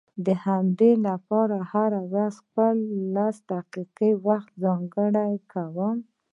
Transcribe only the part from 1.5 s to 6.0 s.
هره ورځ خپل لس دقيقې وخت ځانګړی کوم.